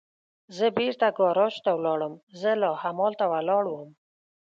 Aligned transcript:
زه 0.55 0.65
بېرته 0.77 1.07
ګاراج 1.17 1.55
ته 1.65 1.71
ولاړم، 1.77 2.13
زه 2.41 2.51
لا 2.61 2.71
همالته 2.83 3.25
ولاړ 3.33 3.63
ووم. 3.67 3.91